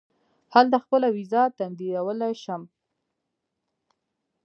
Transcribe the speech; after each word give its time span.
هلته 0.53 0.77
خپله 0.83 1.07
وېزه 1.15 1.43
تمدیدولای 1.57 2.33
شم. 2.43 2.61